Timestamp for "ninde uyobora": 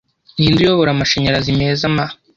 0.37-0.89